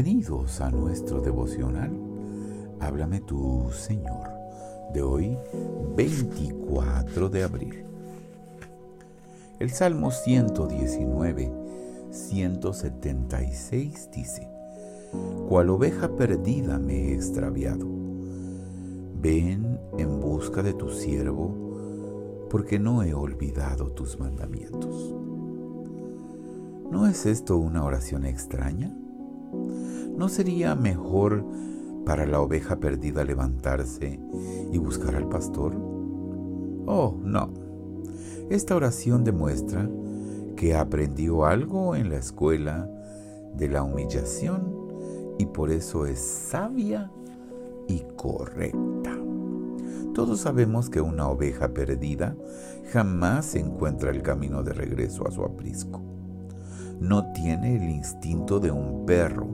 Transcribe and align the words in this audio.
Bienvenidos 0.00 0.60
a 0.60 0.70
nuestro 0.70 1.20
devocional. 1.20 1.90
Háblame 2.78 3.18
tú, 3.20 3.68
Señor, 3.72 4.28
de 4.94 5.02
hoy 5.02 5.36
24 5.96 7.28
de 7.28 7.42
abril. 7.42 7.84
El 9.58 9.70
Salmo 9.70 10.12
119, 10.12 11.52
176 12.12 14.08
dice, 14.14 14.48
Cual 15.48 15.68
oveja 15.70 16.14
perdida 16.14 16.78
me 16.78 17.08
he 17.08 17.14
extraviado. 17.14 17.88
Ven 19.20 19.80
en 19.98 20.20
busca 20.20 20.62
de 20.62 20.74
tu 20.74 20.90
siervo, 20.90 22.46
porque 22.48 22.78
no 22.78 23.02
he 23.02 23.14
olvidado 23.14 23.90
tus 23.90 24.16
mandamientos. 24.20 25.12
¿No 26.88 27.08
es 27.08 27.26
esto 27.26 27.56
una 27.58 27.82
oración 27.82 28.26
extraña? 28.26 28.94
¿No 29.52 30.28
sería 30.28 30.74
mejor 30.74 31.44
para 32.04 32.26
la 32.26 32.40
oveja 32.40 32.76
perdida 32.76 33.24
levantarse 33.24 34.20
y 34.72 34.78
buscar 34.78 35.14
al 35.14 35.28
pastor? 35.28 35.74
Oh, 36.86 37.16
no. 37.22 37.52
Esta 38.50 38.74
oración 38.74 39.24
demuestra 39.24 39.88
que 40.56 40.74
aprendió 40.74 41.44
algo 41.44 41.94
en 41.94 42.10
la 42.10 42.16
escuela 42.16 42.90
de 43.54 43.68
la 43.68 43.82
humillación 43.82 44.74
y 45.38 45.46
por 45.46 45.70
eso 45.70 46.06
es 46.06 46.18
sabia 46.18 47.10
y 47.86 48.02
correcta. 48.16 49.16
Todos 50.14 50.40
sabemos 50.40 50.90
que 50.90 51.00
una 51.00 51.28
oveja 51.28 51.68
perdida 51.68 52.34
jamás 52.92 53.54
encuentra 53.54 54.10
el 54.10 54.22
camino 54.22 54.62
de 54.62 54.72
regreso 54.72 55.28
a 55.28 55.30
su 55.30 55.44
aprisco 55.44 56.17
no 57.00 57.32
tiene 57.32 57.76
el 57.76 57.88
instinto 57.90 58.60
de 58.60 58.70
un 58.70 59.06
perro. 59.06 59.46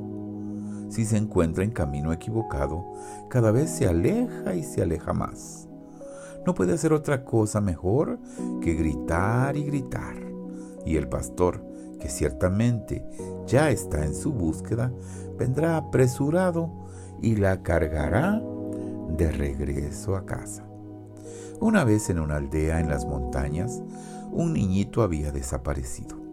Si 0.89 1.05
se 1.05 1.17
encuentra 1.17 1.65
en 1.65 1.71
camino 1.71 2.13
equivocado, 2.13 2.95
cada 3.29 3.51
vez 3.51 3.71
se 3.71 3.89
aleja 3.89 4.55
y 4.55 4.63
se 4.63 4.83
aleja 4.83 5.13
más. 5.13 5.69
No 6.47 6.55
puede 6.55 6.75
hacer 6.75 6.93
otra 6.93 7.25
cosa 7.25 7.61
mejor 7.61 8.19
que 8.61 8.75
gritar 8.75 9.57
y 9.57 9.65
gritar. 9.65 10.17
Y 10.85 10.97
el 10.97 11.09
pastor, 11.09 11.65
que 11.99 12.09
ciertamente 12.09 13.05
ya 13.47 13.71
está 13.71 14.05
en 14.05 14.15
su 14.15 14.33
búsqueda, 14.33 14.93
vendrá 15.39 15.77
apresurado 15.77 16.71
y 17.23 17.37
la 17.37 17.63
cargará 17.63 18.43
de 19.17 19.31
regreso 19.31 20.17
a 20.17 20.27
casa. 20.27 20.65
Una 21.61 21.85
vez 21.85 22.11
en 22.11 22.21
una 22.21 22.37
aldea 22.37 22.81
en 22.81 22.89
las 22.89 23.07
montañas, 23.07 23.83
un 24.31 24.53
niñito 24.53 25.03
había 25.03 25.33
desaparecido. 25.33 26.24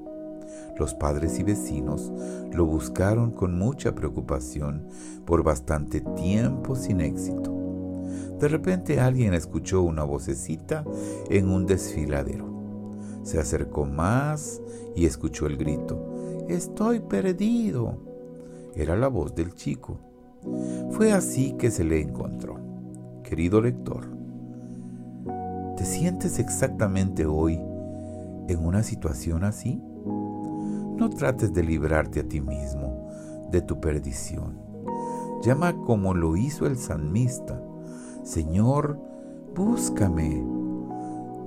Los 0.81 0.95
padres 0.95 1.37
y 1.37 1.43
vecinos 1.43 2.11
lo 2.51 2.65
buscaron 2.65 3.29
con 3.29 3.55
mucha 3.55 3.93
preocupación 3.93 4.87
por 5.27 5.43
bastante 5.43 6.01
tiempo 6.01 6.75
sin 6.75 7.01
éxito. 7.01 7.53
De 8.39 8.47
repente 8.47 8.99
alguien 8.99 9.35
escuchó 9.35 9.83
una 9.83 10.03
vocecita 10.03 10.83
en 11.29 11.49
un 11.49 11.67
desfiladero. 11.67 12.49
Se 13.21 13.39
acercó 13.39 13.85
más 13.85 14.59
y 14.95 15.05
escuchó 15.05 15.45
el 15.45 15.57
grito. 15.57 16.03
Estoy 16.49 16.99
perdido. 16.99 17.99
Era 18.73 18.95
la 18.95 19.07
voz 19.07 19.35
del 19.35 19.53
chico. 19.53 19.99
Fue 20.89 21.11
así 21.11 21.51
que 21.59 21.69
se 21.69 21.83
le 21.83 22.01
encontró. 22.01 22.55
Querido 23.21 23.61
lector, 23.61 24.07
¿te 25.77 25.85
sientes 25.85 26.39
exactamente 26.39 27.27
hoy 27.27 27.61
en 28.47 28.65
una 28.65 28.81
situación 28.81 29.43
así? 29.43 29.79
No 31.01 31.09
trates 31.09 31.51
de 31.51 31.63
librarte 31.63 32.19
a 32.19 32.29
ti 32.29 32.39
mismo 32.41 33.09
de 33.49 33.63
tu 33.63 33.81
perdición. 33.81 34.59
Llama 35.41 35.75
como 35.75 36.13
lo 36.13 36.37
hizo 36.37 36.67
el 36.67 36.77
salmista. 36.77 37.59
Señor, 38.21 38.99
búscame. 39.55 40.45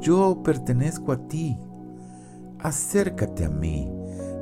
Yo 0.00 0.42
pertenezco 0.42 1.12
a 1.12 1.28
ti. 1.28 1.56
Acércate 2.58 3.44
a 3.44 3.48
mí 3.48 3.88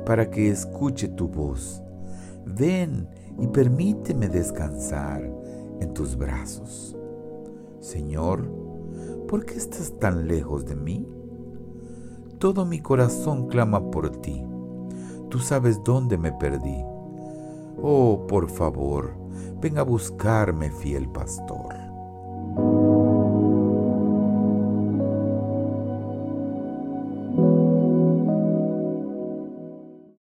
para 0.03 0.31
que 0.31 0.49
escuche 0.49 1.09
tu 1.09 1.27
voz. 1.27 1.83
Ven 2.47 3.07
y 3.39 3.45
permíteme 3.45 4.29
descansar 4.29 5.31
en 5.79 5.93
tus 5.93 6.17
brazos. 6.17 6.97
Señor, 7.81 8.49
¿por 9.27 9.45
qué 9.45 9.57
estás 9.57 9.93
tan 9.99 10.27
lejos 10.27 10.65
de 10.65 10.75
mí? 10.75 11.07
Todo 12.39 12.65
mi 12.65 12.79
corazón 12.79 13.47
clama 13.47 13.91
por 13.91 14.09
ti 14.09 14.43
Tú 15.33 15.39
sabes 15.39 15.83
dónde 15.83 16.15
me 16.15 16.31
perdí. 16.31 16.85
Oh, 17.81 18.27
por 18.27 18.47
favor, 18.51 19.15
ven 19.59 19.79
a 19.79 19.81
buscarme, 19.81 20.69
fiel 20.69 21.09
pastor. 21.09 21.73